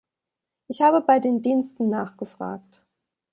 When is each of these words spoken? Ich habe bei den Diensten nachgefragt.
Ich 0.67 0.81
habe 0.81 1.01
bei 1.01 1.19
den 1.19 1.43
Diensten 1.43 1.91
nachgefragt. 1.91 2.83